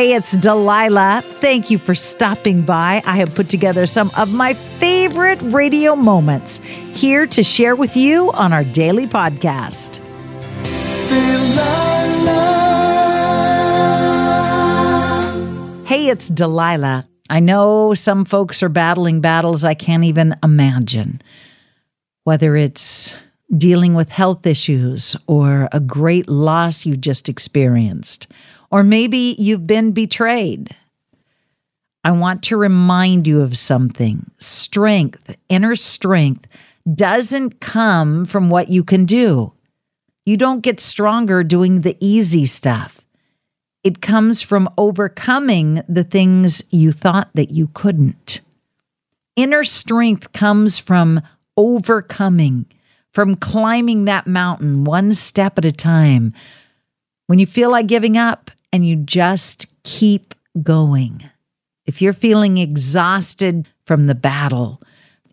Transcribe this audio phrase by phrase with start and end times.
[0.00, 1.20] Hey, it's Delilah.
[1.22, 3.02] Thank you for stopping by.
[3.04, 6.56] I have put together some of my favorite radio moments
[6.94, 9.98] here to share with you on our daily podcast.
[15.86, 17.06] Hey, it's Delilah.
[17.28, 21.20] I know some folks are battling battles I can't even imagine.
[22.24, 23.14] Whether it's
[23.54, 28.28] dealing with health issues or a great loss you just experienced,
[28.70, 30.74] or maybe you've been betrayed.
[32.02, 34.30] I want to remind you of something.
[34.38, 36.46] Strength, inner strength,
[36.94, 39.52] doesn't come from what you can do.
[40.24, 43.00] You don't get stronger doing the easy stuff.
[43.82, 48.40] It comes from overcoming the things you thought that you couldn't.
[49.36, 51.22] Inner strength comes from
[51.56, 52.66] overcoming,
[53.12, 56.34] from climbing that mountain one step at a time.
[57.26, 61.28] When you feel like giving up and you just keep going.
[61.86, 64.80] If you're feeling exhausted from the battle,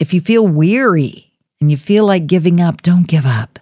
[0.00, 3.58] if you feel weary and you feel like giving up, don't give up.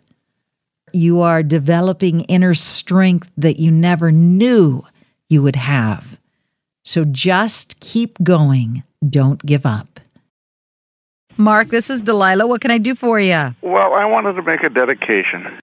[0.92, 4.84] You are developing inner strength that you never knew
[5.28, 6.19] you would have.
[6.84, 8.84] So just keep going.
[9.09, 10.00] Don't give up.
[11.36, 12.47] Mark, this is Delilah.
[12.47, 13.55] What can I do for you?
[13.61, 15.59] Well, I wanted to make a dedication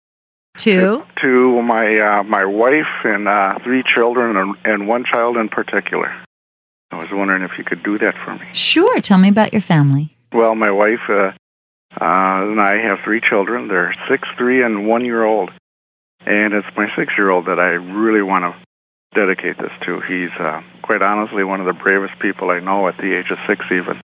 [0.57, 1.03] Two.
[1.21, 6.13] to my uh, my wife and uh, three children and, and one child in particular.
[6.91, 8.45] I was wondering if you could do that for me.
[8.53, 8.99] Sure.
[8.99, 10.15] Tell me about your family.
[10.33, 11.31] Well, my wife uh,
[11.99, 13.67] uh, and I have three children.
[13.67, 15.51] They're six, three, and one year old.
[16.25, 19.99] And it's my six year old that I really want to dedicate this to.
[20.01, 23.39] He's uh, quite honestly one of the bravest people I know at the age of
[23.47, 23.99] six, even.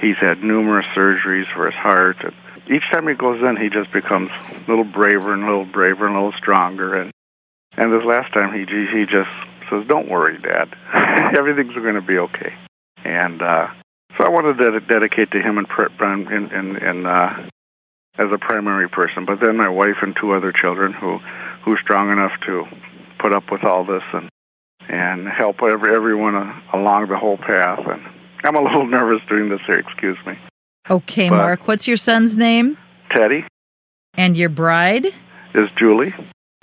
[0.00, 2.16] He's had numerous surgeries for his heart.
[2.22, 2.34] And
[2.70, 6.06] each time he goes in, he just becomes a little braver and a little braver
[6.06, 6.94] and a little stronger.
[6.94, 7.12] And
[7.76, 9.30] and this last time, he he just
[9.70, 10.74] says, "Don't worry, Dad.
[11.36, 12.54] Everything's going to be okay."
[13.04, 13.68] And uh,
[14.16, 15.66] so I wanted to dedicate to him in
[16.32, 17.48] in in, in uh,
[18.18, 19.24] as a primary person.
[19.24, 21.18] But then my wife and two other children who
[21.64, 22.64] who's strong enough to
[23.18, 24.28] put up with all this and
[24.88, 26.34] and help every, everyone
[26.72, 27.80] along the whole path.
[27.86, 28.02] And
[28.44, 29.78] I'm a little nervous doing this here.
[29.78, 30.34] Excuse me.
[30.90, 31.68] Okay, But- Mark.
[31.68, 32.76] What's your son's name?
[33.10, 33.44] Teddy
[34.14, 35.06] And your bride?
[35.54, 36.12] is Julie,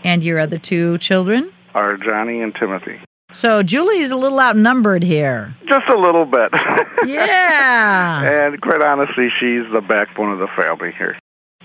[0.03, 1.51] And your other two children?
[1.73, 2.99] are Johnny and Timothy.
[3.33, 5.53] So Julie's a little outnumbered here.
[5.67, 6.51] Just a little bit.
[7.05, 8.23] Yeah.
[8.47, 11.19] and quite honestly, she's the backbone of the family here.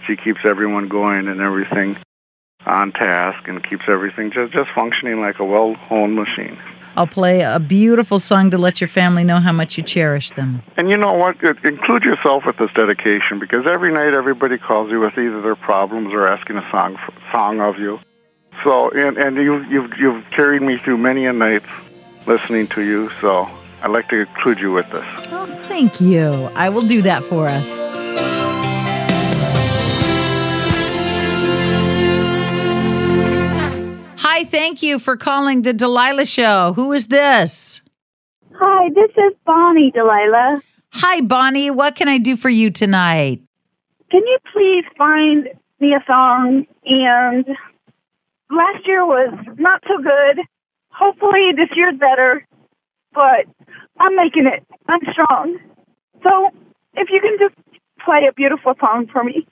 [0.07, 1.97] She keeps everyone going and everything
[2.67, 6.59] on task and keeps everything just, just functioning like a well honed machine.
[6.97, 10.63] I'll play a beautiful song to let your family know how much you cherish them.
[10.77, 11.43] And you know what?
[11.43, 16.13] Include yourself with this dedication because every night everybody calls you with either their problems
[16.13, 16.97] or asking a song
[17.33, 17.99] song of you.
[18.65, 21.63] So and and you you've you've carried me through many a night
[22.27, 23.11] listening to you.
[23.21, 23.49] So
[23.83, 25.07] I'd like to include you with this.
[25.31, 26.31] Oh, thank you.
[26.55, 27.90] I will do that for us.
[34.41, 36.73] Hi, thank you for calling the Delilah Show.
[36.73, 37.83] Who is this?
[38.55, 40.63] Hi, this is Bonnie Delilah.
[40.95, 41.71] Hi, Bonnie.
[41.71, 43.43] What can I do for you tonight?
[44.11, 46.65] Can you please find me a song?
[46.87, 47.45] And
[48.51, 49.29] last year was
[49.59, 50.43] not so good.
[50.89, 52.47] Hopefully this year's better,
[53.13, 53.45] but
[53.99, 54.65] I'm making it.
[54.89, 55.59] I'm strong.
[56.23, 56.49] So
[56.95, 57.57] if you can just
[58.03, 59.47] play a beautiful song for me.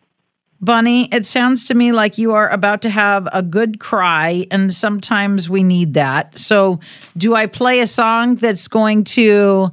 [0.61, 4.75] Bunny, it sounds to me like you are about to have a good cry, and
[4.75, 6.37] sometimes we need that.
[6.37, 6.81] So,
[7.17, 9.71] do I play a song that's going to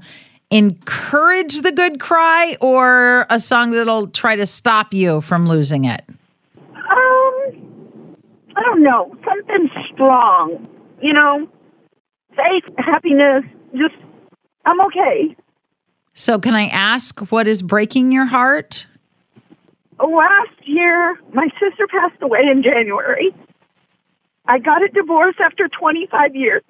[0.52, 6.04] encourage the good cry, or a song that'll try to stop you from losing it?
[6.08, 8.16] Um,
[8.56, 9.18] I don't know.
[9.26, 10.68] Something strong.
[11.02, 11.48] You know,
[12.36, 13.44] faith, happiness,
[13.76, 13.96] just,
[14.66, 15.36] I'm okay.
[16.14, 18.86] So, can I ask what is breaking your heart?
[20.00, 23.34] Last year, my sister passed away in January.
[24.46, 26.64] I got a divorce after 25 years,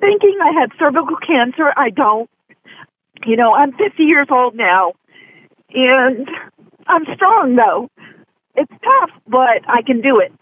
[0.00, 1.72] thinking I had cervical cancer.
[1.76, 2.30] I don't.
[3.26, 4.92] You know, I'm 50 years old now,
[5.74, 6.28] and
[6.86, 7.90] I'm strong, though.
[8.54, 10.32] It's tough, but I can do it.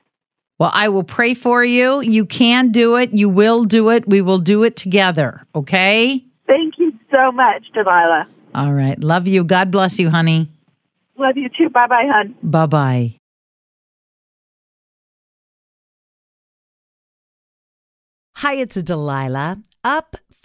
[0.58, 2.00] Well, I will pray for you.
[2.00, 3.12] You can do it.
[3.12, 4.08] You will do it.
[4.08, 5.46] We will do it together.
[5.54, 6.25] Okay?
[6.46, 8.26] Thank you so much, Delilah.
[8.54, 9.02] All right.
[9.02, 9.44] Love you.
[9.44, 10.48] God bless you, honey.
[11.18, 11.70] Love you too.
[11.70, 12.34] Bye bye, hon.
[12.42, 13.18] Bye bye.
[18.36, 19.62] Hi, it's Delilah.
[19.82, 20.16] Up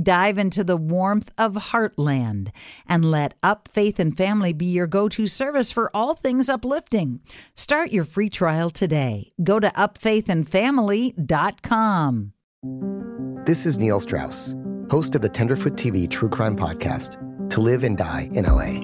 [0.00, 2.48] Dive into the warmth of Heartland
[2.88, 7.20] and let Up Faith and Family be your go to service for all things uplifting.
[7.56, 9.32] Start your free trial today.
[9.42, 12.32] Go to upfaithandfamily.com.
[13.44, 14.56] This is Neil Strauss,
[14.90, 17.18] host of the Tenderfoot TV True Crime Podcast,
[17.50, 18.80] To Live and Die in LA.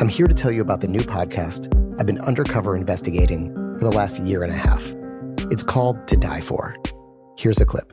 [0.00, 1.68] I'm here to tell you about the new podcast
[2.00, 4.94] I've been undercover investigating for the last year and a half.
[5.50, 6.74] It's called To Die For.
[7.36, 7.92] Here's a clip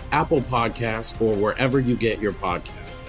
[0.11, 3.01] Apple Podcasts, or wherever you get your podcasts.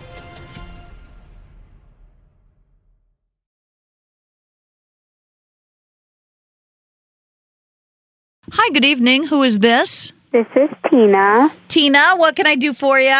[8.52, 9.28] Hi, good evening.
[9.28, 10.12] Who is this?
[10.31, 11.50] This is Tina.
[11.69, 13.10] Tina, what can I do for you?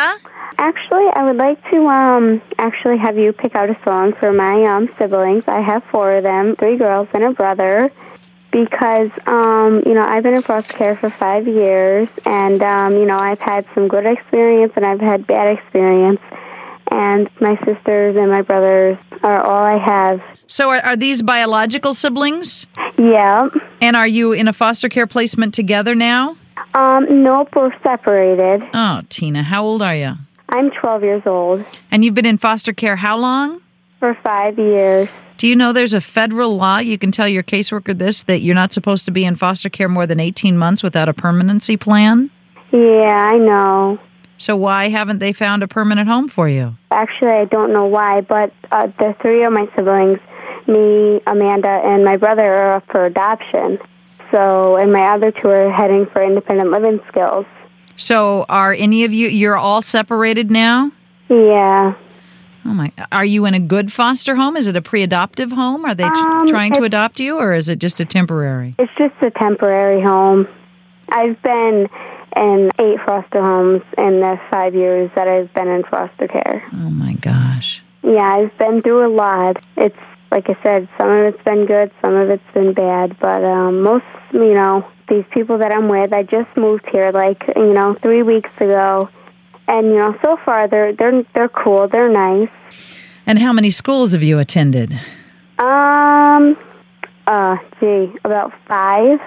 [0.59, 4.63] Actually, I would like to um actually have you pick out a song for my
[4.65, 5.45] um siblings.
[5.47, 7.91] I have four of them, three girls and a brother.
[8.53, 13.07] Because um, you know, I've been in foster care for five years and um, you
[13.07, 16.21] know, I've had some good experience and I've had bad experience.
[16.91, 20.21] And my sisters and my brothers are all I have.
[20.47, 22.67] So, are, are these biological siblings?
[22.99, 23.49] Yeah.
[23.81, 26.37] And are you in a foster care placement together now?
[26.75, 28.67] Um, nope, we're separated.
[28.75, 30.15] Oh, Tina, how old are you?
[30.49, 31.65] I'm 12 years old.
[31.91, 33.61] And you've been in foster care how long?
[33.99, 35.09] For five years.
[35.39, 38.55] Do you know there's a federal law you can tell your caseworker this that you're
[38.55, 42.31] not supposed to be in foster care more than 18 months without a permanency plan?
[42.73, 43.99] Yeah, I know.
[44.39, 46.77] So why haven't they found a permanent home for you?
[46.91, 50.19] Actually, I don't know why, but uh, the three of my siblings,
[50.67, 53.79] me, Amanda, and my brother are up for adoption.
[54.33, 57.47] So, and my other two are heading for independent living skills.
[57.97, 60.91] So, are any of you you're all separated now?
[61.29, 61.95] Yeah.
[62.65, 62.93] Oh my!
[63.11, 64.57] Are you in a good foster home?
[64.57, 65.85] Is it a pre-adoptive home?
[65.85, 68.75] Are they Um, trying to adopt you, or is it just a temporary?
[68.79, 70.47] It's just a temporary home.
[71.09, 71.89] I've been
[72.37, 76.63] in eight foster homes in the five years that I've been in foster care.
[76.73, 77.83] Oh my gosh!
[78.03, 79.57] Yeah, I've been through a lot.
[79.77, 79.97] It's
[80.31, 83.83] like I said, some of it's been good, some of it's been bad, but um,
[83.83, 87.97] most, you know, these people that I'm with, I just moved here like you know
[88.01, 89.11] three weeks ago,
[89.69, 92.49] and you know, so far they're they're they're cool, they're nice.
[93.27, 94.93] And how many schools have you attended?
[95.59, 96.57] Um,
[97.27, 99.21] uh, gee, about five.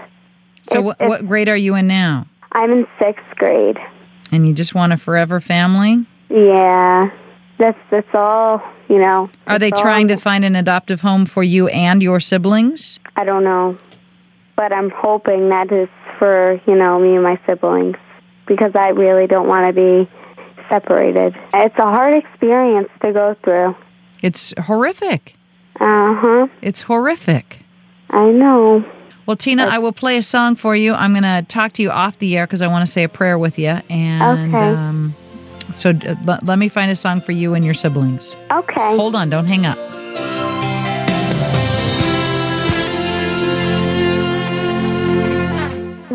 [0.63, 2.25] So, It's- what, it's- what grade are you in now?
[2.51, 3.77] I'm in sixth grade.
[4.31, 6.05] And you just want a forever family?
[6.29, 7.09] Yeah,
[7.57, 8.61] that's that's all.
[8.89, 9.29] You know.
[9.47, 12.99] Are they all trying to find an adoptive home for you and your siblings?
[13.15, 13.77] I don't know,
[14.55, 15.87] but I'm hoping that is
[16.19, 17.95] for you know me and my siblings
[18.47, 20.09] because I really don't want to be
[20.69, 21.35] separated.
[21.53, 23.75] It's a hard experience to go through.
[24.21, 25.35] It's horrific.
[25.79, 26.47] Uh huh.
[26.61, 27.59] It's horrific.
[28.09, 28.83] I know.
[29.25, 30.93] Well, Tina, I will play a song for you.
[30.93, 33.09] I'm going to talk to you off the air because I want to say a
[33.09, 33.79] prayer with you.
[33.89, 34.69] And Okay.
[34.75, 35.15] um,
[35.75, 38.35] so uh, l- let me find a song for you and your siblings.
[38.51, 38.95] Okay.
[38.95, 39.79] Hold on, don't hang up.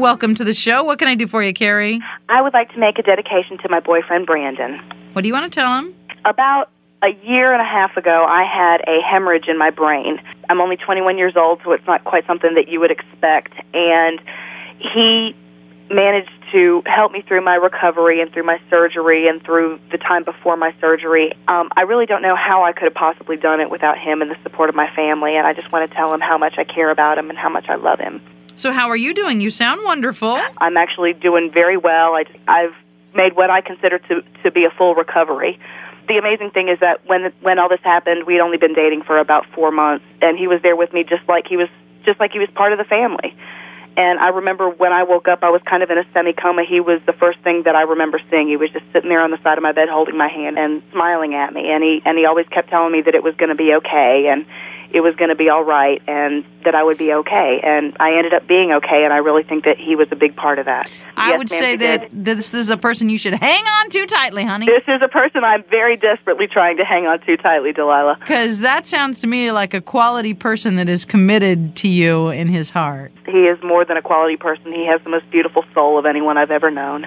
[0.00, 0.82] Welcome to the show.
[0.82, 2.00] What can I do for you, Carrie?
[2.30, 4.80] I would like to make a dedication to my boyfriend, Brandon.
[5.12, 5.94] What do you want to tell him?
[6.24, 6.70] About
[7.02, 10.18] a year and a half ago, I had a hemorrhage in my brain.
[10.48, 13.52] I'm only 21 years old, so it's not quite something that you would expect.
[13.74, 14.22] And
[14.78, 15.36] he
[15.90, 20.24] managed to help me through my recovery and through my surgery and through the time
[20.24, 21.34] before my surgery.
[21.46, 24.30] Um, I really don't know how I could have possibly done it without him and
[24.30, 25.36] the support of my family.
[25.36, 27.50] And I just want to tell him how much I care about him and how
[27.50, 28.22] much I love him.
[28.60, 29.40] So, how are you doing?
[29.40, 30.38] You sound wonderful.
[30.58, 32.14] I'm actually doing very well.
[32.14, 32.74] I, I've
[33.14, 35.58] made what I consider to, to be a full recovery.
[36.08, 39.18] The amazing thing is that when when all this happened, we'd only been dating for
[39.18, 41.68] about four months, and he was there with me just like he was
[42.04, 43.34] just like he was part of the family.
[43.96, 46.64] And I remember when I woke up, I was kind of in a semi coma.
[46.64, 48.46] He was the first thing that I remember seeing.
[48.46, 50.82] He was just sitting there on the side of my bed, holding my hand and
[50.92, 51.70] smiling at me.
[51.72, 54.28] And he and he always kept telling me that it was going to be okay,
[54.28, 54.44] and
[54.92, 57.60] it was going to be all right, and that I would be okay.
[57.62, 60.36] And I ended up being okay, and I really think that he was a big
[60.36, 60.90] part of that.
[61.16, 62.24] I Yes, would ma'am, say he that did.
[62.24, 64.66] this is a person you should hang on to tightly, honey.
[64.66, 68.16] This is a person I'm very desperately trying to hang on to tightly, Delilah.
[68.20, 72.48] Because that sounds to me like a quality person that is committed to you in
[72.48, 73.12] his heart.
[73.26, 74.72] He is more than a quality person.
[74.72, 77.06] He has the most beautiful soul of anyone I've ever known.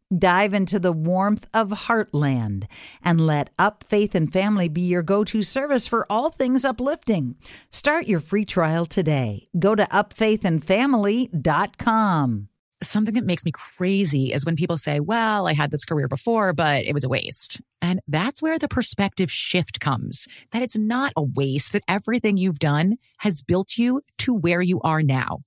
[0.17, 2.65] Dive into the warmth of Heartland
[3.01, 7.37] and let Up Faith and Family be your go to service for all things uplifting.
[7.71, 9.47] Start your free trial today.
[9.57, 12.49] Go to upfaithandfamily.com.
[12.83, 16.51] Something that makes me crazy is when people say, Well, I had this career before,
[16.51, 17.61] but it was a waste.
[17.81, 22.59] And that's where the perspective shift comes that it's not a waste, that everything you've
[22.59, 25.39] done has built you to where you are now.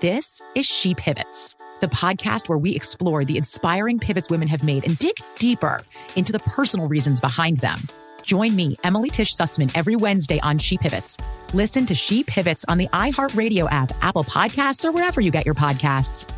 [0.00, 4.84] This is She Pivots, the podcast where we explore the inspiring pivots women have made
[4.84, 5.82] and dig deeper
[6.16, 7.78] into the personal reasons behind them.
[8.22, 11.18] Join me, Emily Tish Sussman, every Wednesday on She Pivots.
[11.52, 15.56] Listen to She Pivots on the iHeartRadio app, Apple Podcasts, or wherever you get your
[15.56, 16.32] podcasts.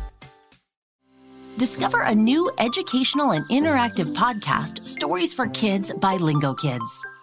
[1.57, 7.05] Discover a new educational and interactive podcast, Stories for Kids by Lingokids.